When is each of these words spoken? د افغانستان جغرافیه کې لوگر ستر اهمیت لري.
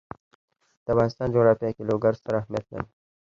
د 0.85 0.87
افغانستان 0.93 1.27
جغرافیه 1.33 1.71
کې 1.75 1.83
لوگر 1.89 2.13
ستر 2.19 2.33
اهمیت 2.39 2.65
لري. 2.71 2.87